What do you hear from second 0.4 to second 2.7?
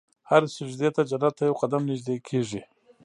سجدې ته جنت ته یو قدم نژدې کېږي.